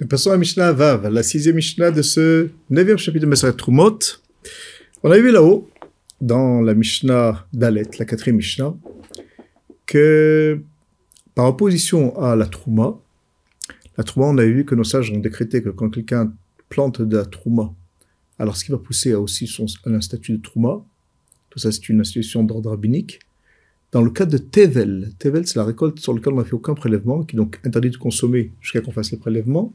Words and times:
Nous 0.00 0.06
passons 0.06 0.30
à 0.30 0.36
Mishnah 0.36 0.72
Vav, 0.72 1.12
la 1.12 1.24
sixième 1.24 1.56
Mishnah 1.56 1.90
de 1.90 2.02
ce 2.02 2.50
neuvième 2.70 2.98
chapitre 2.98 3.24
de 3.24 3.30
Meseret 3.30 3.54
Trumot. 3.54 3.98
On 5.02 5.10
a 5.10 5.18
vu 5.18 5.32
là-haut, 5.32 5.68
dans 6.20 6.60
la 6.60 6.74
Mishnah 6.74 7.48
Dalet, 7.52 7.82
la 7.98 8.04
quatrième 8.04 8.36
Mishnah, 8.36 8.76
que 9.86 10.60
par 11.34 11.46
opposition 11.46 12.16
à 12.16 12.36
la 12.36 12.46
Trouma, 12.46 12.96
la 13.96 14.04
Trouma, 14.04 14.26
on 14.26 14.38
a 14.38 14.44
vu 14.44 14.64
que 14.64 14.76
nos 14.76 14.84
sages 14.84 15.10
ont 15.10 15.18
décrété 15.18 15.64
que 15.64 15.70
quand 15.70 15.90
quelqu'un 15.90 16.32
plante 16.68 17.02
de 17.02 17.16
la 17.16 17.24
Trouma, 17.24 17.74
alors 18.38 18.56
ce 18.56 18.64
qui 18.64 18.70
va 18.70 18.78
pousser 18.78 19.14
a 19.14 19.20
aussi 19.20 19.48
son, 19.48 19.66
un 19.84 20.00
statut 20.00 20.30
de 20.30 20.40
Trouma. 20.40 20.80
Tout 21.50 21.58
ça, 21.58 21.72
c'est 21.72 21.88
une 21.88 22.02
institution 22.02 22.44
d'ordre 22.44 22.70
rabbinique. 22.70 23.18
Dans 23.90 24.02
le 24.02 24.10
cas 24.10 24.26
de 24.26 24.36
Tevel, 24.36 25.12
Tevel, 25.18 25.46
c'est 25.46 25.56
la 25.56 25.64
récolte 25.64 25.98
sur 25.98 26.12
laquelle 26.12 26.34
on 26.34 26.36
n'a 26.36 26.44
fait 26.44 26.52
aucun 26.52 26.74
prélèvement, 26.74 27.22
qui 27.22 27.36
est 27.36 27.38
donc 27.38 27.58
interdit 27.64 27.88
de 27.88 27.96
consommer 27.96 28.52
jusqu'à 28.60 28.82
qu'on 28.82 28.92
fasse 28.92 29.12
les 29.12 29.16
prélèvements. 29.16 29.72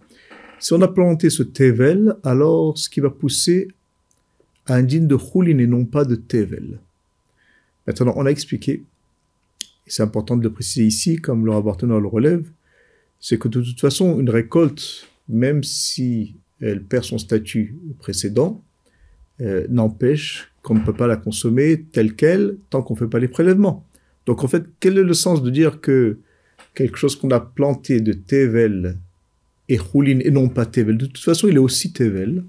Si 0.60 0.72
on 0.74 0.82
a 0.82 0.88
planté 0.88 1.32
ce 1.32 1.42
Tevel, 1.42 2.16
alors 2.24 2.78
ce 2.78 2.90
qui 2.90 3.00
va 3.00 3.10
pousser 3.10 3.70
a 4.68 4.76
un 4.76 4.84
digne 4.84 5.08
de 5.08 5.18
Choulin 5.18 5.58
et 5.58 5.68
non 5.68 5.86
pas 5.86 6.06
de 6.06 6.16
Tevel. 6.16 6.80
Maintenant, 7.88 8.14
on 8.16 8.26
a 8.28 8.30
expliqué, 8.30 8.84
et 9.86 9.90
c'est 9.90 10.04
important 10.04 10.38
de 10.38 10.44
le 10.44 10.54
préciser 10.54 10.86
ici, 10.86 11.16
comme 11.18 11.46
le 11.46 11.52
rapporteur 11.52 12.00
le 12.00 12.08
relève, 12.08 12.46
c'est 13.20 13.40
que 13.40 13.48
de 13.48 13.62
toute 13.62 13.82
façon, 13.82 14.20
une 14.20 14.30
récolte, 14.30 15.08
même 15.28 15.64
si 15.64 16.36
elle 16.62 16.84
perd 16.84 17.04
son 17.04 17.18
statut 17.18 17.76
précédent, 18.00 18.62
euh, 19.42 19.66
n'empêche 19.70 20.52
qu'on 20.62 20.76
ne 20.76 20.86
peut 20.86 20.94
pas 20.94 21.08
la 21.08 21.18
consommer 21.18 21.84
telle 21.92 22.16
qu'elle 22.16 22.58
tant 22.70 22.84
qu'on 22.84 22.94
ne 22.94 23.00
fait 23.00 23.08
pas 23.08 23.20
les 23.20 23.28
prélèvements. 23.28 23.86
Donc 24.26 24.44
en 24.44 24.48
fait, 24.48 24.64
quel 24.80 24.98
est 24.98 25.04
le 25.04 25.14
sens 25.14 25.42
de 25.44 25.50
dire 25.50 25.82
que 25.82 26.18
quelque 26.74 26.98
chose 26.98 27.16
qu'on 27.16 27.32
a 27.32 27.40
planté 27.40 28.00
de 28.00 28.14
Tevel 28.14 28.98
et 29.70 29.78
Choulin 29.78 30.20
et 30.20 30.32
non 30.32 30.50
pas 30.50 30.66
Tevel, 30.66 30.98
de 30.98 31.06
toute 31.06 31.24
façon 31.24 31.48
il 31.48 31.56
est 31.56 31.60
aussi 31.60 31.94
Tevel, 31.94 32.44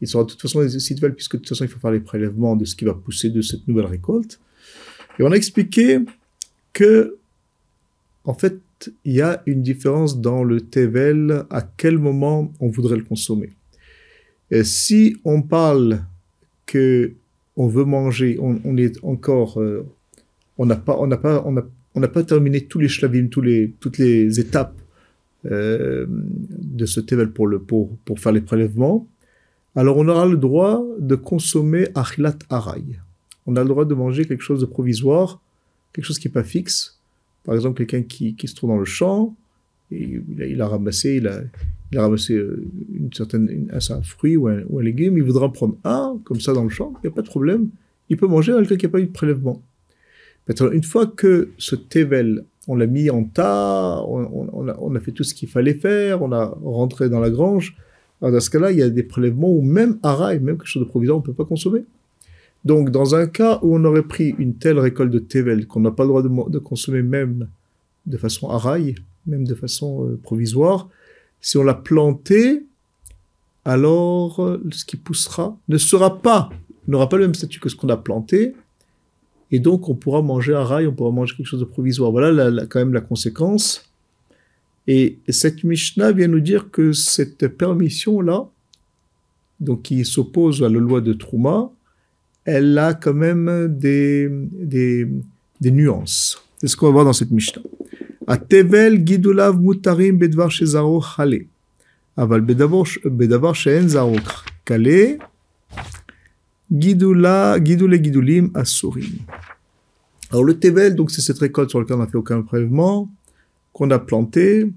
il 0.00 0.08
sera 0.08 0.24
de 0.24 0.30
toute 0.30 0.42
façon 0.42 0.58
aussi 0.58 0.94
Tevel 0.94 1.14
puisque 1.14 1.36
de 1.36 1.38
toute 1.38 1.48
façon 1.48 1.64
il 1.64 1.68
faut 1.68 1.78
faire 1.78 1.92
les 1.92 2.00
prélèvements 2.00 2.56
de 2.56 2.64
ce 2.64 2.74
qui 2.74 2.84
va 2.84 2.94
pousser 2.94 3.30
de 3.30 3.40
cette 3.40 3.66
nouvelle 3.66 3.86
récolte. 3.86 4.40
Et 5.18 5.22
on 5.22 5.32
a 5.32 5.36
expliqué 5.36 6.00
que, 6.72 7.16
en 8.24 8.34
fait, 8.34 8.60
il 9.04 9.14
y 9.14 9.22
a 9.22 9.42
une 9.46 9.62
différence 9.62 10.20
dans 10.20 10.44
le 10.44 10.60
Tevel, 10.60 11.44
à 11.48 11.62
quel 11.62 11.98
moment 11.98 12.52
on 12.60 12.68
voudrait 12.68 12.96
le 12.96 13.04
consommer. 13.04 13.52
Et 14.50 14.64
si 14.64 15.16
on 15.24 15.42
parle 15.42 16.04
que 16.66 17.14
on 17.56 17.68
veut 17.68 17.84
manger, 17.84 18.38
on, 18.38 18.76
est 18.76 19.02
encore, 19.02 19.62
euh, 19.62 19.86
on 20.58 20.66
n'a 20.66 20.76
pas, 20.76 20.96
on 20.98 21.06
n'a 21.06 21.16
pas, 21.16 21.44
on 21.44 22.00
n'a 22.00 22.08
pas 22.08 22.22
terminé 22.22 22.64
tous 22.66 22.78
les 22.78 22.88
shlavim, 22.88 23.28
les, 23.42 23.74
toutes 23.80 23.98
les 23.98 24.40
étapes 24.40 24.78
euh, 25.50 26.06
de 26.08 26.86
ce 26.86 27.00
tevel 27.00 27.30
pour, 27.30 27.46
le, 27.46 27.58
pour, 27.58 27.96
pour 28.04 28.18
faire 28.18 28.32
les 28.32 28.40
prélèvements, 28.40 29.06
alors 29.74 29.96
on 29.98 30.08
aura 30.08 30.26
le 30.26 30.36
droit 30.36 30.84
de 30.98 31.14
consommer 31.14 31.88
achilat 31.94 32.36
aray. 32.48 32.98
On 33.46 33.56
a 33.56 33.62
le 33.62 33.68
droit 33.68 33.84
de 33.84 33.94
manger 33.94 34.24
quelque 34.24 34.42
chose 34.42 34.60
de 34.60 34.66
provisoire, 34.66 35.40
quelque 35.92 36.04
chose 36.04 36.18
qui 36.18 36.28
n'est 36.28 36.32
pas 36.32 36.42
fixe. 36.42 36.98
Par 37.44 37.54
exemple, 37.54 37.78
quelqu'un 37.78 38.02
qui, 38.02 38.34
qui, 38.34 38.48
se 38.48 38.54
trouve 38.54 38.70
dans 38.70 38.78
le 38.78 38.84
champ, 38.84 39.36
et 39.92 40.20
il, 40.38 40.60
a, 40.60 40.66
ramassé, 40.66 41.16
il 41.16 41.28
a, 41.28 41.42
il 41.92 41.98
a 41.98 42.02
ramassé 42.02 42.34
euh, 42.34 42.66
une 42.92 43.12
certaine, 43.12 43.70
un, 43.70 44.02
fruit 44.02 44.36
ou 44.36 44.48
un, 44.48 44.64
légume, 44.80 45.16
il 45.16 45.22
voudra 45.22 45.52
prendre 45.52 45.76
un, 45.84 46.18
comme 46.24 46.40
ça, 46.40 46.52
dans 46.52 46.64
le 46.64 46.70
champ, 46.70 46.92
il 46.96 47.06
n'y 47.06 47.12
a 47.12 47.14
pas 47.14 47.22
de 47.22 47.28
problème. 47.28 47.68
Il 48.08 48.16
peut 48.16 48.26
manger 48.26 48.52
avec 48.52 48.68
qu'il 48.68 48.78
n'y 48.78 48.86
a 48.86 48.88
pas 48.88 49.00
eu 49.00 49.06
de 49.06 49.12
prélèvement. 49.12 49.62
Une 50.48 50.84
fois 50.84 51.06
que 51.06 51.50
ce 51.58 51.74
tevel 51.74 52.44
on 52.68 52.74
l'a 52.74 52.86
mis 52.86 53.10
en 53.10 53.24
tas, 53.24 54.02
on, 54.08 54.94
a, 54.94 55.00
fait 55.00 55.12
tout 55.12 55.22
ce 55.22 55.34
qu'il 55.34 55.48
fallait 55.48 55.74
faire, 55.74 56.22
on 56.22 56.32
a 56.32 56.46
rentré 56.64 57.08
dans 57.08 57.20
la 57.20 57.30
grange. 57.30 57.76
Dans 58.20 58.40
ce 58.40 58.50
cas-là, 58.50 58.72
il 58.72 58.78
y 58.78 58.82
a 58.82 58.88
des 58.88 59.02
prélèvements 59.02 59.50
où 59.50 59.60
même 59.60 59.98
arail, 60.02 60.40
même 60.40 60.56
quelque 60.56 60.66
chose 60.66 60.82
de 60.82 60.88
provisoire, 60.88 61.18
on 61.18 61.20
ne 61.20 61.26
peut 61.26 61.32
pas 61.32 61.44
consommer. 61.44 61.84
Donc, 62.64 62.90
dans 62.90 63.14
un 63.14 63.26
cas 63.26 63.60
où 63.62 63.76
on 63.76 63.84
aurait 63.84 64.02
pris 64.02 64.34
une 64.38 64.54
telle 64.54 64.78
récolte 64.78 65.12
de 65.12 65.20
Tevel 65.20 65.68
qu'on 65.68 65.80
n'a 65.80 65.92
pas 65.92 66.02
le 66.02 66.08
droit 66.08 66.22
de, 66.22 66.58
consommer 66.58 67.02
même 67.02 67.48
de 68.06 68.16
façon 68.16 68.48
arail, 68.48 68.96
même 69.26 69.46
de 69.46 69.54
façon 69.54 70.04
euh, 70.04 70.18
provisoire, 70.20 70.88
si 71.40 71.58
on 71.58 71.62
l'a 71.62 71.74
planté, 71.74 72.64
alors 73.64 74.42
euh, 74.42 74.60
ce 74.72 74.84
qui 74.84 74.96
poussera 74.96 75.56
ne 75.68 75.78
sera 75.78 76.20
pas, 76.20 76.50
n'aura 76.88 77.08
pas 77.08 77.18
le 77.18 77.24
même 77.24 77.34
statut 77.34 77.60
que 77.60 77.68
ce 77.68 77.76
qu'on 77.76 77.88
a 77.88 77.96
planté, 77.96 78.54
et 79.52 79.60
donc 79.60 79.88
on 79.88 79.94
pourra 79.94 80.22
manger 80.22 80.54
un 80.54 80.64
rail, 80.64 80.86
on 80.86 80.92
pourra 80.92 81.10
manger 81.10 81.36
quelque 81.36 81.46
chose 81.46 81.60
de 81.60 81.64
provisoire. 81.64 82.10
Voilà 82.10 82.66
quand 82.66 82.78
même 82.78 82.92
la 82.92 83.00
conséquence. 83.00 83.88
Et 84.86 85.18
cette 85.28 85.64
Mishnah 85.64 86.12
vient 86.12 86.28
nous 86.28 86.40
dire 86.40 86.70
que 86.70 86.92
cette 86.92 87.48
permission-là, 87.48 88.48
donc 89.58 89.82
qui 89.82 90.04
s'oppose 90.04 90.62
à 90.62 90.68
la 90.68 90.78
loi 90.78 91.00
de 91.00 91.12
Trouma, 91.12 91.70
elle 92.44 92.78
a 92.78 92.94
quand 92.94 93.14
même 93.14 93.66
des, 93.68 94.28
des, 94.30 95.70
nuances. 95.70 96.40
C'est 96.58 96.68
ce 96.68 96.76
qu'on 96.76 96.86
va 96.86 96.92
voir 96.92 97.04
dans 97.04 97.12
cette 97.12 97.32
Mishnah. 97.32 97.62
Tevel 98.48 99.04
gidulav 99.04 99.60
mutarim 99.60 100.18
bedvar 100.18 100.50
shezaro. 100.50 101.02
Aval 102.16 102.40
bedavar 102.40 103.54
kale, 104.64 105.18
Guidoula, 106.72 107.58
Guidoulé 107.60 108.00
Guidoulim 108.00 108.50
Asurim. 108.54 109.18
Alors 110.30 110.44
le 110.44 110.58
Tevel, 110.58 110.94
donc 110.96 111.10
c'est 111.10 111.20
cette 111.20 111.38
récolte 111.38 111.70
sur 111.70 111.80
laquelle 111.80 111.96
on 111.96 112.00
n'a 112.00 112.06
fait 112.06 112.16
aucun 112.16 112.42
prélèvement, 112.42 113.08
qu'on 113.72 113.90
a 113.90 113.98
planté. 113.98 114.70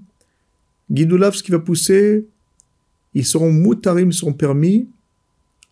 Guidoulav, 0.90 1.34
ce 1.34 1.42
qui 1.42 1.50
va 1.50 1.58
pousser, 1.58 2.26
ils 3.14 3.26
seront 3.26 3.52
moutarim, 3.52 4.12
seront 4.12 4.32
permis, 4.32 4.88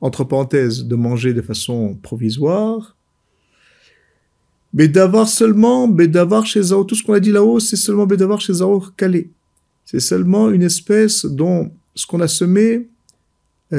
entre 0.01 0.25
parenthèses, 0.25 0.85
de 0.85 0.97
manger 0.97 1.35
de 1.35 1.43
façon 1.43 1.97
provisoire. 2.03 2.97
Bédavar 4.73 5.29
seulement, 5.29 5.89
Bédavar 5.89 6.47
chez 6.47 6.63
Zao, 6.63 6.85
tout 6.85 6.95
ce 6.95 7.03
qu'on 7.03 7.15
a 7.15 7.21
dit 7.21 7.33
là-haut, 7.33 7.59
c'est 7.61 7.77
seulement 7.77 8.07
Bédavar 8.07 8.41
chez 8.41 8.55
Zao 8.55 8.81
calé. 8.97 9.31
C'est 9.85 10.01
seulement 10.01 10.51
une 10.51 10.63
espèce 10.63 11.25
dont 11.25 11.73
ce 11.95 12.07
qu'on 12.07 12.21
a 12.21 12.29
semé, 12.29 12.89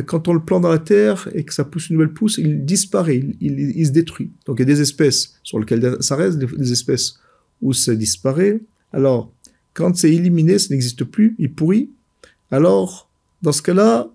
quand 0.06 0.28
on 0.28 0.34
le 0.34 0.40
plante 0.40 0.62
dans 0.62 0.70
la 0.70 0.80
terre 0.80 1.28
et 1.34 1.44
que 1.44 1.54
ça 1.54 1.66
pousse 1.66 1.90
une 1.90 1.96
nouvelle 1.96 2.14
pousse, 2.14 2.38
il 2.38 2.64
disparaît, 2.64 3.24
il, 3.42 3.86
se 3.86 3.92
détruit. 3.92 4.32
Donc 4.46 4.60
il 4.60 4.62
y 4.62 4.64
a 4.64 4.66
des 4.66 4.82
espèces 4.82 5.40
sur 5.44 5.60
lesquelles 5.60 5.98
ça 6.00 6.16
reste, 6.16 6.38
des 6.38 6.72
espèces 6.72 7.20
où 7.62 7.74
ça 7.74 7.96
disparaît. 7.96 8.62
Alors, 8.94 9.32
quand 9.74 9.96
c'est 9.96 10.14
éliminé, 10.14 10.60
ça 10.60 10.68
n'existe 10.72 11.04
plus, 11.04 11.36
il 11.40 11.54
pourrit. 11.54 11.90
Alors, 12.52 13.10
dans 13.42 13.52
ce 13.52 13.62
cas-là, 13.62 14.10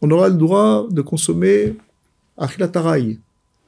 on 0.00 0.10
aura 0.10 0.28
le 0.28 0.36
droit 0.36 0.88
de 0.90 1.02
consommer 1.02 1.76
achilatarai, 2.36 3.18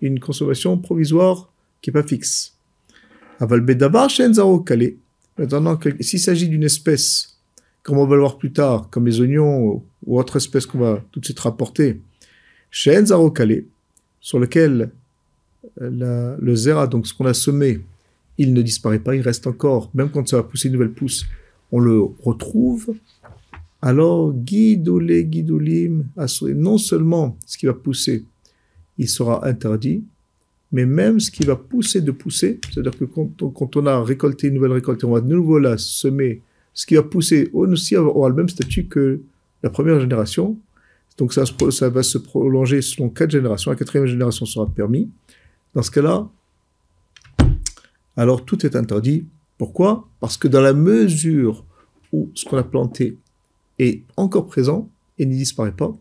une 0.00 0.20
consommation 0.20 0.76
provisoire 0.76 1.52
qui 1.80 1.90
n'est 1.90 2.02
pas 2.02 2.06
fixe. 2.06 2.54
Aval 3.38 3.60
bedavar 3.60 4.10
shenzaro 4.10 4.60
kale. 4.60 4.94
Maintenant, 5.38 5.78
s'il 6.00 6.20
s'agit 6.20 6.48
d'une 6.48 6.64
espèce 6.64 7.35
comme 7.86 7.98
on 7.98 8.06
va 8.06 8.16
le 8.16 8.20
voir 8.22 8.36
plus 8.36 8.52
tard, 8.52 8.90
comme 8.90 9.06
les 9.06 9.20
oignons 9.20 9.80
ou 10.04 10.18
autres 10.18 10.38
espèces 10.38 10.66
qu'on 10.66 10.78
va 10.78 11.04
tout 11.12 11.20
de 11.20 11.24
suite 11.24 11.38
rapporter, 11.38 12.00
chez 12.68 12.98
Enzaro 12.98 13.32
sur 14.20 14.40
lequel 14.40 14.90
euh, 15.80 16.36
le 16.36 16.54
zera, 16.56 16.88
donc 16.88 17.06
ce 17.06 17.14
qu'on 17.14 17.26
a 17.26 17.32
semé, 17.32 17.78
il 18.38 18.54
ne 18.54 18.60
disparaît 18.60 18.98
pas, 18.98 19.14
il 19.14 19.20
reste 19.20 19.46
encore, 19.46 19.88
même 19.94 20.10
quand 20.10 20.26
ça 20.26 20.38
va 20.38 20.42
pousser 20.42 20.66
une 20.66 20.72
nouvelle 20.74 20.90
pousse, 20.90 21.26
on 21.70 21.78
le 21.78 22.02
retrouve. 22.24 22.92
Alors, 23.80 24.32
guidolé, 24.32 25.24
guidolim, 25.24 26.06
non 26.56 26.78
seulement 26.78 27.36
ce 27.46 27.56
qui 27.56 27.66
va 27.66 27.74
pousser, 27.74 28.24
il 28.98 29.08
sera 29.08 29.46
interdit, 29.46 30.02
mais 30.72 30.86
même 30.86 31.20
ce 31.20 31.30
qui 31.30 31.44
va 31.44 31.54
pousser 31.54 32.00
de 32.00 32.10
pousser, 32.10 32.58
c'est-à-dire 32.68 32.98
que 32.98 33.04
quand 33.04 33.40
on, 33.42 33.50
quand 33.50 33.76
on, 33.76 33.86
a 33.86 34.02
récolté 34.02 34.48
une 34.48 34.54
nouvelle 34.54 34.72
récolte, 34.72 35.04
on 35.04 35.12
va 35.12 35.20
de 35.20 35.32
nouveau 35.32 35.60
la 35.60 35.78
semer 35.78 36.42
ce 36.76 36.84
qui 36.84 36.94
va 36.94 37.02
pousser 37.02 37.50
aussi 37.54 37.94
le 37.94 38.32
même 38.34 38.50
statut 38.50 38.86
que 38.86 39.22
la 39.62 39.70
première 39.70 39.98
génération. 39.98 40.58
Donc 41.16 41.32
ça, 41.32 41.42
va 41.88 42.02
se 42.02 42.18
prolonger 42.18 42.82
selon 42.82 43.08
quatre 43.08 43.30
générations. 43.30 43.70
La 43.70 43.76
quatrième 43.78 44.06
génération 44.06 44.44
sera 44.44 44.66
permis. 44.66 45.10
Dans 45.74 45.82
ce 45.82 45.90
cas-là, 45.90 46.28
alors 48.14 48.44
tout 48.44 48.64
est 48.66 48.76
interdit. 48.76 49.26
Pourquoi? 49.56 50.06
Parce 50.20 50.36
que 50.36 50.48
dans 50.48 50.60
la 50.60 50.74
mesure 50.74 51.64
où 52.12 52.30
ce 52.34 52.44
qu'on 52.44 52.58
a 52.58 52.62
planté 52.62 53.16
est 53.78 54.02
encore 54.18 54.46
présent 54.46 54.90
et 55.18 55.24
n'y 55.24 55.38
disparaît 55.38 55.72
pas, 55.72 55.96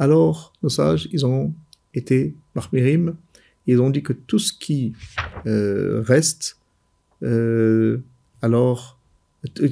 alors 0.00 0.52
nos 0.64 0.68
sages, 0.68 1.08
ils 1.12 1.24
ont 1.24 1.54
été 1.94 2.34
marmérim, 2.56 3.14
ils 3.68 3.80
ont 3.80 3.90
dit 3.90 4.02
que 4.02 4.12
tout 4.12 4.40
ce 4.40 4.52
qui 4.52 4.94
euh, 5.46 6.02
reste, 6.04 6.58
euh, 7.22 7.98
alors 8.42 8.97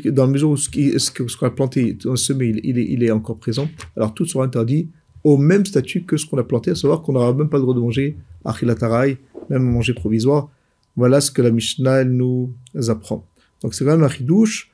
dans 0.06 0.26
la 0.26 0.32
mesure 0.32 0.50
où 0.50 0.56
ce 0.56 1.36
qu'on 1.36 1.46
a 1.46 1.50
planté, 1.50 1.98
semé, 2.14 2.54
il, 2.62 2.78
il, 2.78 3.02
est, 3.02 3.10
encore 3.10 3.38
présent, 3.38 3.68
alors 3.96 4.14
tout 4.14 4.24
sera 4.24 4.44
interdit 4.44 4.88
au 5.24 5.36
même 5.36 5.66
statut 5.66 6.04
que 6.04 6.16
ce 6.16 6.24
qu'on 6.24 6.38
a 6.38 6.44
planté, 6.44 6.70
à 6.70 6.76
savoir 6.76 7.02
qu'on 7.02 7.12
n'aura 7.12 7.32
même 7.34 7.48
pas 7.48 7.56
le 7.56 7.62
droit 7.62 7.74
de 7.74 7.80
manger 7.80 8.16
achilatarai, 8.44 9.18
même 9.50 9.64
manger 9.64 9.92
provisoire. 9.92 10.48
Voilà 10.94 11.20
ce 11.20 11.32
que 11.32 11.42
la 11.42 11.50
Mishnah 11.50 12.04
nous 12.04 12.54
apprend. 12.88 13.26
Donc 13.60 13.74
c'est 13.74 13.84
quand 13.84 13.90
même 13.90 14.04
un 14.04 14.08
chidouche. 14.08 14.70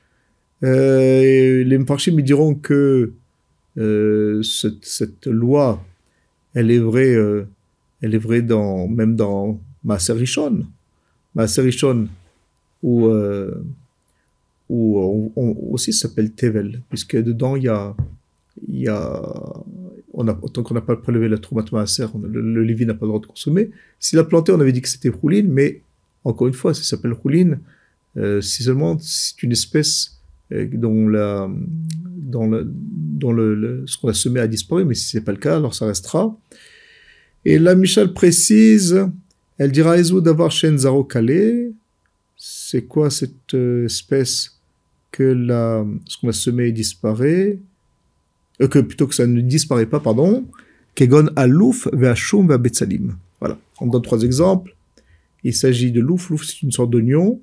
Euh, 0.63 1.63
les 1.63 1.77
Mfarshim 1.77 2.15
me 2.15 2.21
diront 2.21 2.55
que 2.55 3.13
euh, 3.77 4.43
cette, 4.43 5.25
loi, 5.25 5.83
elle 6.53 6.69
est 6.71 6.79
vraie, 6.79 7.15
euh, 7.15 7.47
elle 8.01 8.13
est 8.13 8.19
vraie 8.19 8.41
dans, 8.41 8.87
même 8.87 9.15
dans 9.15 9.59
Maaser 9.83 10.13
Rishon. 10.13 10.67
Maaser 11.35 11.63
Rishon, 11.63 12.07
où, 12.83 13.09
où 14.69 14.99
on, 14.99 15.31
on 15.35 15.55
aussi 15.71 15.93
s'appelle 15.93 16.31
Tevel, 16.31 16.81
puisque 16.89 17.15
dedans 17.15 17.55
il 17.55 17.63
y 17.63 17.67
a, 17.67 17.95
il 18.67 18.79
y 18.79 18.87
a 18.87 19.21
tant 20.53 20.63
qu'on 20.63 20.73
n'a 20.73 20.81
pas 20.81 20.95
prélevé 20.95 21.27
la 21.27 21.37
Troumat 21.37 21.65
le, 21.71 22.41
le 22.41 22.63
Lévi 22.63 22.85
n'a 22.85 22.93
pas 22.93 23.05
le 23.05 23.09
droit 23.09 23.21
de 23.21 23.25
consommer. 23.25 23.71
S'il 23.99 24.19
a 24.19 24.23
planté, 24.23 24.51
on 24.51 24.59
avait 24.59 24.71
dit 24.71 24.81
que 24.81 24.89
c'était 24.89 25.09
Roulin, 25.09 25.45
mais 25.47 25.81
encore 26.23 26.47
une 26.47 26.53
fois, 26.53 26.73
ça 26.73 26.83
s'appelle 26.83 27.13
Roulin, 27.13 27.59
euh, 28.17 28.41
si 28.41 28.63
seulement 28.63 28.97
c'est 28.99 29.41
une 29.43 29.51
espèce 29.51 30.19
euh, 30.51 30.67
dont, 30.71 31.07
la, 31.07 31.49
dont, 32.05 32.49
le, 32.49 32.63
dont 32.65 33.31
le, 33.31 33.83
ce 33.87 33.97
qu'on 33.97 34.09
a 34.09 34.13
semé 34.13 34.39
a 34.39 34.47
disparu, 34.47 34.85
mais 34.85 34.93
si 34.93 35.07
c'est 35.07 35.21
pas 35.21 35.31
le 35.31 35.39
cas, 35.39 35.57
alors 35.57 35.73
ça 35.73 35.87
restera. 35.87 36.37
Et 37.43 37.59
la 37.59 37.75
Michel 37.75 38.13
précise, 38.13 39.05
elle 39.57 39.71
dira 39.71 39.97
Ezou 39.97 40.21
d'avoir 40.21 40.51
Shenzaro 40.51 41.03
Calais. 41.03 41.71
C'est 42.35 42.83
quoi 42.83 43.09
cette 43.09 43.53
euh, 43.53 43.85
espèce 43.85 44.59
que 45.11 45.23
la, 45.23 45.85
ce 46.05 46.17
qu'on 46.17 46.29
a 46.29 46.33
semé 46.33 46.71
disparaît 46.71 47.59
euh, 48.61 48.67
que 48.67 48.79
plutôt 48.79 49.07
que 49.07 49.15
ça 49.15 49.27
ne 49.27 49.41
disparaît 49.41 49.85
pas, 49.85 49.99
pardon, 49.99 50.45
Kegon 50.95 51.29
alouf 51.35 51.87
ve'ashum 51.93 52.47
ve'abetzalim. 52.47 53.15
Voilà. 53.39 53.57
On 53.79 53.87
donne 53.87 54.01
trois 54.01 54.21
exemples. 54.21 54.75
Il 55.43 55.53
s'agit 55.53 55.91
de 55.91 56.01
louf. 56.01 56.29
Louf, 56.29 56.45
c'est 56.45 56.61
une 56.61 56.71
sorte 56.71 56.91
d'oignon. 56.91 57.41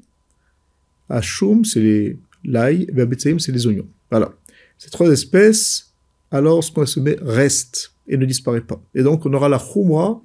Ashum, 1.09 1.65
c'est 1.65 2.17
l'ail. 2.45 2.87
Ve'abetzalim, 2.93 3.39
c'est 3.39 3.53
les 3.53 3.67
oignons. 3.67 3.89
Voilà. 4.11 4.33
Ces 4.79 4.91
trois 4.91 5.11
espèces, 5.11 5.93
alors 6.31 6.63
ce 6.65 6.73
qu'on 6.73 6.83
a 6.83 6.87
semé 6.87 7.17
reste 7.21 7.93
et 8.07 8.17
ne 8.17 8.25
disparaît 8.25 8.61
pas. 8.61 8.81
Et 8.95 9.03
donc, 9.03 9.27
on 9.27 9.33
aura 9.35 9.49
la 9.49 9.59
khumra, 9.59 10.23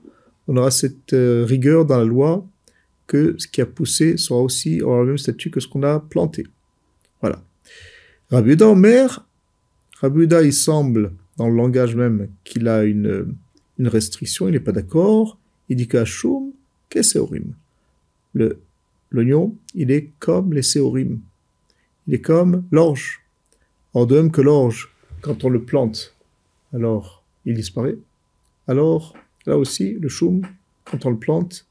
on 0.48 0.58
aura 0.58 0.72
cette 0.72 1.14
euh, 1.14 1.44
rigueur 1.46 1.86
dans 1.86 1.98
la 1.98 2.06
loi 2.06 2.46
que 3.08 3.36
ce 3.38 3.48
qui 3.48 3.62
a 3.62 3.66
poussé 3.66 4.18
sera 4.18 4.40
aussi, 4.42 4.82
aura 4.82 5.02
le 5.02 5.08
même 5.08 5.18
statut 5.18 5.52
que 5.52 5.60
ce 5.60 5.68
qu'on 5.68 5.84
a 5.84 6.00
planté. 6.00 6.46
Voilà. 7.22 7.42
Rabbi 8.32 8.50
Yehuda 8.50 8.70
Omer, 8.70 9.28
Rabbi 10.02 10.28
il 10.44 10.54
semble, 10.54 11.14
dans 11.38 11.48
le 11.48 11.56
langage 11.56 11.96
même, 11.96 12.30
qu'il 12.44 12.68
a 12.68 12.84
une, 12.84 13.36
une 13.78 13.88
restriction, 13.88 14.48
il 14.48 14.52
n'est 14.52 14.60
pas 14.60 14.72
d'accord. 14.72 15.38
Il 15.70 15.78
dit 15.78 15.88
qu'Hachum, 15.88 16.52
qu'est 16.90 17.04
Séorim 17.04 17.54
Le 18.34 18.60
L'oignon, 19.12 19.56
il 19.74 19.92
est 19.92 20.12
comme 20.20 20.54
les 20.54 20.62
Séorim. 20.62 21.22
Il 22.08 22.14
est 22.16 22.22
comme 22.22 22.66
l'orge. 22.72 23.22
Or, 23.94 24.08
de 24.08 24.16
même 24.16 24.30
que 24.30 24.42
l'orge, 24.42 24.94
quand 25.22 25.46
on 25.46 25.50
le 25.50 25.64
plante, 25.64 26.16
alors 26.74 27.24
il 27.46 27.54
disparaît. 27.54 27.98
Alors, 28.68 29.14
là 29.46 29.58
aussi, 29.58 29.94
le 29.94 30.10
choum, 30.10 30.42
quand 30.84 31.06
on 31.06 31.12
le 31.12 31.18
plante, 31.18 31.66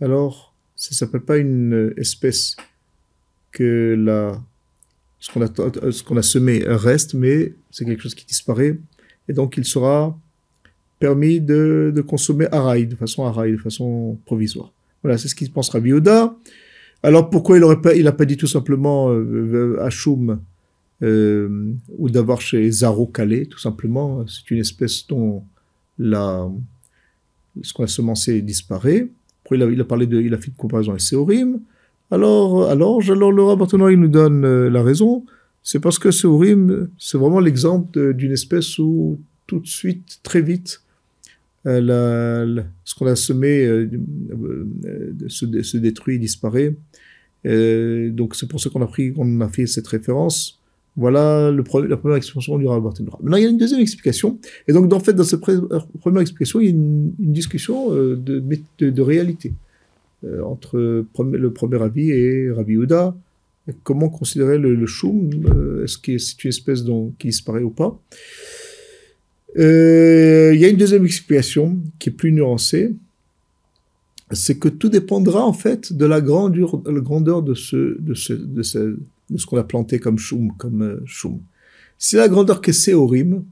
alors 0.00 0.53
ça 0.84 0.90
ne 0.92 0.96
s'appelle 0.96 1.22
pas 1.22 1.38
une 1.38 1.94
espèce 1.96 2.56
que 3.52 3.94
la, 3.98 4.38
ce 5.18 6.02
qu'on 6.02 6.16
a, 6.16 6.22
semé 6.22 6.62
reste, 6.66 7.14
mais 7.14 7.54
c'est 7.70 7.86
quelque 7.86 8.02
chose 8.02 8.14
qui 8.14 8.26
disparaît. 8.26 8.78
Et 9.28 9.32
donc, 9.32 9.56
il 9.56 9.64
sera 9.64 10.18
permis 10.98 11.40
de, 11.40 11.90
de 11.94 12.00
consommer 12.02 12.46
araï, 12.52 12.86
de 12.86 12.96
façon 12.96 13.24
araï, 13.24 13.52
de 13.52 13.56
façon 13.56 14.18
provisoire. 14.26 14.72
Voilà, 15.02 15.16
c'est 15.16 15.28
ce 15.28 15.34
qu'il 15.34 15.50
pense 15.50 15.70
Rabbi 15.70 15.88
Yehuda. 15.88 16.36
Alors, 17.02 17.30
pourquoi 17.30 17.56
il 17.56 17.64
aurait 17.64 17.80
pas, 17.80 18.24
dit 18.26 18.36
tout 18.36 18.46
simplement 18.46 19.10
euh, 19.10 19.78
euh, 21.02 21.72
ou 21.98 22.10
d'avoir 22.10 22.40
chez 22.42 22.70
Zaro 22.70 23.06
Calais, 23.06 23.46
tout 23.46 23.58
simplement. 23.58 24.26
C'est 24.26 24.50
une 24.50 24.60
espèce 24.60 25.06
dont 25.06 25.44
ce 25.98 27.72
qu'on 27.72 27.84
a 27.84 27.86
semencé 27.86 28.42
disparaît. 28.42 29.08
Après, 29.44 29.58
il 29.58 29.80
a, 29.80 29.84
parlé 29.84 30.06
de, 30.06 30.20
il 30.20 30.32
a 30.32 30.38
fait 30.38 30.48
une 30.48 30.54
comparaison 30.54 30.90
avec 30.92 31.02
Séorim. 31.02 31.60
Alors, 32.10 32.68
alors, 32.68 33.02
alors 33.10 33.32
le 33.32 33.42
rapporteur 33.42 33.90
il 33.90 33.98
nous 33.98 34.08
donne 34.08 34.44
euh, 34.44 34.70
la 34.70 34.82
raison. 34.82 35.24
C'est 35.62 35.80
parce 35.80 35.98
que 35.98 36.10
Séorim, 36.10 36.88
c'est 36.98 37.18
vraiment 37.18 37.40
l'exemple 37.40 38.12
d'une 38.14 38.32
espèce 38.32 38.78
où 38.78 39.18
tout 39.46 39.60
de 39.60 39.66
suite, 39.66 40.20
très 40.22 40.42
vite, 40.42 40.82
euh, 41.66 42.62
ce 42.84 42.94
qu'on 42.94 43.06
a 43.06 43.16
semé 43.16 43.64
euh, 43.64 43.88
euh, 44.84 45.14
se, 45.28 45.62
se, 45.62 45.76
détruit, 45.78 46.18
disparaît. 46.18 46.76
Euh, 47.46 48.10
donc 48.10 48.34
c'est 48.34 48.48
pour 48.48 48.60
ça 48.60 48.70
qu'on 48.70 48.82
a 48.82 48.86
pris, 48.86 49.12
qu'on 49.12 49.40
a 49.40 49.48
fait 49.48 49.66
cette 49.66 49.86
référence. 49.86 50.60
Voilà 50.96 51.50
la 51.50 51.62
première 51.96 52.16
explication 52.16 52.56
du 52.56 52.66
Rav 52.66 52.82
Maintenant, 52.82 53.36
il 53.36 53.42
y 53.42 53.46
a 53.46 53.48
une 53.48 53.58
deuxième 53.58 53.80
explication. 53.80 54.38
Et 54.68 54.72
donc, 54.72 54.92
en 54.92 55.00
fait, 55.00 55.12
dans 55.12 55.24
cette 55.24 55.40
première 55.40 56.20
explication, 56.20 56.60
il 56.60 56.64
y 56.64 56.68
a 56.68 56.70
une, 56.70 57.12
discussion 57.18 57.90
de, 57.90 58.16
de, 58.16 58.90
de 58.90 59.02
réalité 59.02 59.52
euh, 60.24 60.42
entre 60.42 60.78
le 60.78 61.50
premier 61.50 61.82
avis 61.82 62.10
et 62.10 62.50
Rabbi 62.50 62.74
Yehuda. 62.74 63.14
Comment 63.82 64.08
considérer 64.08 64.58
le, 64.58 64.74
le 64.74 64.86
euh, 64.86 65.84
Est-ce 65.84 65.98
que 65.98 66.16
c'est 66.18 66.44
une 66.44 66.50
espèce 66.50 66.84
dont, 66.84 67.12
qui 67.18 67.28
disparaît 67.28 67.62
ou 67.62 67.70
pas? 67.70 67.98
Euh, 69.58 70.52
Il 70.54 70.60
y 70.60 70.64
a 70.64 70.68
une 70.68 70.76
deuxième 70.76 71.04
explication 71.04 71.78
qui 71.98 72.10
est 72.10 72.12
plus 72.12 72.32
nuancée. 72.32 72.94
C'est 74.30 74.58
que 74.58 74.68
tout 74.68 74.88
dépendra 74.88 75.44
en 75.44 75.52
fait 75.52 75.92
de 75.92 76.06
la 76.06 76.20
grandeur, 76.20 76.80
la 76.86 77.00
grandeur 77.00 77.42
de 77.42 77.54
ce, 77.54 78.00
de 78.00 78.14
ce, 78.14 78.32
de 78.32 78.62
ce, 78.62 78.96
de 79.30 79.38
ce 79.38 79.46
qu'on 79.46 79.58
a 79.58 79.64
planté 79.64 79.98
comme 79.98 80.18
choum, 80.18 80.52
comme 80.56 80.82
euh, 80.82 81.02
choum. 81.06 81.40
Si 81.98 82.16
la 82.16 82.28
grandeur 82.28 82.60
que 82.60 82.72
c'est 82.72 82.94
Orim, 82.94 83.44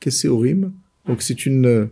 que 0.00 0.10
c'est 0.10 0.28
Orim, 0.28 0.72
donc 1.06 1.22
c'est 1.22 1.46
une, 1.46 1.88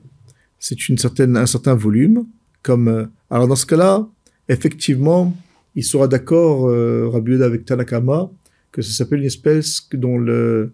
c'est 0.58 0.88
une 0.88 0.99
certaine, 0.99 1.37
un 1.37 1.46
certain 1.46 1.75
volume, 1.75 2.26
comme, 2.62 2.88
euh, 2.88 3.06
alors 3.31 3.49
dans 3.49 3.56
ce 3.56 3.66
cas-là, 3.66 4.08
effectivement, 4.49 5.37
il 5.75 5.84
sera 5.84 6.08
d'accord, 6.08 6.69
euh, 6.69 7.10
avec 7.43 7.64
Tanakama, 7.64 8.31
que 8.70 8.82
ça 8.82 8.93
s'appelle 8.93 9.20
une 9.20 9.26
espèce 9.26 9.88
dont 9.93 10.19
le, 10.19 10.72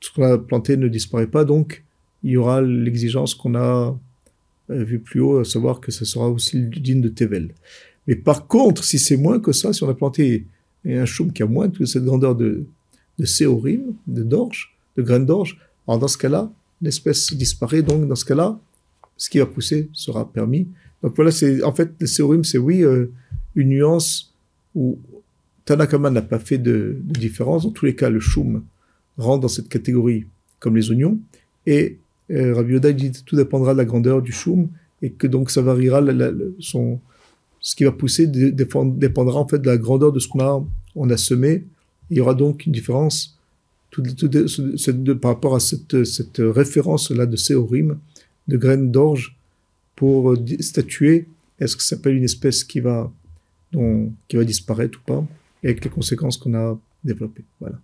ce 0.00 0.10
qu'on 0.12 0.24
a 0.24 0.38
planté 0.38 0.76
ne 0.76 0.88
disparaît 0.88 1.26
pas, 1.26 1.44
donc 1.44 1.84
il 2.22 2.32
y 2.32 2.36
aura 2.36 2.60
l'exigence 2.60 3.34
qu'on 3.34 3.54
a 3.54 3.98
euh, 4.70 4.84
vu 4.84 4.98
plus 4.98 5.20
haut, 5.20 5.38
à 5.38 5.44
savoir 5.44 5.80
que 5.80 5.90
ce 5.90 6.04
sera 6.04 6.28
aussi 6.28 6.62
digne 6.62 7.00
de 7.00 7.08
Tevel. 7.08 7.54
Mais 8.06 8.16
par 8.16 8.46
contre, 8.46 8.84
si 8.84 8.98
c'est 8.98 9.16
moins 9.16 9.40
que 9.40 9.52
ça, 9.52 9.72
si 9.72 9.82
on 9.82 9.88
a 9.88 9.94
planté 9.94 10.46
un 10.86 11.04
choum 11.04 11.32
qui 11.32 11.42
a 11.42 11.46
moins 11.46 11.68
de 11.68 11.84
cette 11.84 12.04
grandeur 12.04 12.34
de, 12.34 12.64
de 13.18 13.24
séorim, 13.24 13.94
de 14.06 14.22
d'orge, 14.22 14.76
de 14.96 15.02
graines 15.02 15.26
d'orge, 15.26 15.58
alors 15.86 15.98
dans 15.98 16.08
ce 16.08 16.18
cas-là, 16.18 16.50
l'espèce 16.80 17.32
disparaît, 17.34 17.82
donc 17.82 18.06
dans 18.08 18.14
ce 18.14 18.24
cas-là, 18.24 18.58
ce 19.16 19.28
qui 19.28 19.38
va 19.38 19.46
pousser 19.46 19.88
sera 19.92 20.30
permis. 20.30 20.66
Donc 21.02 21.14
voilà, 21.16 21.30
c'est 21.30 21.62
en 21.62 21.72
fait 21.72 21.90
le 21.98 22.06
séorim, 22.06 22.44
c'est 22.44 22.58
oui 22.58 22.82
euh, 22.82 23.12
une 23.54 23.68
nuance 23.68 24.32
où 24.74 24.98
Tanakama 25.64 26.10
n'a 26.10 26.22
pas 26.22 26.38
fait 26.38 26.58
de, 26.58 26.96
différence. 27.02 27.64
Dans 27.64 27.70
tous 27.70 27.86
les 27.86 27.94
cas, 27.94 28.08
le 28.08 28.20
choum 28.20 28.62
rentre 29.18 29.42
dans 29.42 29.48
cette 29.48 29.68
catégorie 29.68 30.26
comme 30.58 30.76
les 30.76 30.90
oignons. 30.90 31.18
Et 31.66 31.98
euh, 32.30 32.54
Rabbi 32.54 32.74
Yoda 32.74 32.92
dit 32.92 33.12
tout 33.24 33.36
dépendra 33.36 33.72
de 33.72 33.78
la 33.78 33.84
grandeur 33.84 34.22
du 34.22 34.32
choum 34.32 34.68
et 35.02 35.10
que 35.10 35.26
donc 35.26 35.50
ça 35.50 35.62
variera 35.62 36.02
son 36.58 37.00
ce 37.60 37.76
qui 37.76 37.84
va 37.84 37.92
pousser 37.92 38.26
dépendra 38.26 39.38
en 39.38 39.46
fait 39.46 39.58
de 39.58 39.66
la 39.66 39.76
grandeur 39.76 40.12
de 40.12 40.18
ce 40.18 40.28
qu'on 40.28 40.40
a 40.40 40.64
on 40.96 41.10
a 41.10 41.16
semé. 41.16 41.64
Il 42.10 42.16
y 42.16 42.20
aura 42.20 42.34
donc 42.34 42.66
une 42.66 42.72
différence 42.72 43.38
par 45.20 45.32
rapport 45.32 45.54
à 45.54 45.60
cette, 45.60 46.04
cette 46.04 46.38
référence 46.38 47.10
là 47.10 47.26
de 47.26 47.36
séorim 47.36 47.98
de 48.48 48.56
graines 48.56 48.90
d'orge 48.90 49.36
pour 49.94 50.34
statuer 50.60 51.26
est-ce 51.60 51.76
que 51.76 51.82
ça 51.82 51.96
s'appelle 51.96 52.16
une 52.16 52.24
espèce 52.24 52.64
qui 52.64 52.80
va, 52.80 53.12
qui 54.28 54.36
va 54.36 54.44
disparaître 54.44 54.98
ou 54.98 55.02
pas, 55.06 55.24
et 55.62 55.68
avec 55.68 55.84
les 55.84 55.90
conséquences 55.90 56.38
qu'on 56.38 56.54
a 56.54 56.78
développées. 57.04 57.44
Voilà. 57.60 57.78